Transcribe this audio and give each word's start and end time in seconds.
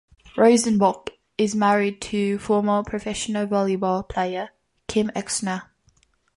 Rosenbach 0.35 1.09
is 1.37 1.53
married 1.53 2.01
to 2.01 2.39
former 2.39 2.81
professional 2.83 3.45
volleyball 3.45 4.09
player 4.09 4.49
Kim 4.87 5.09
Exner. 5.09 5.67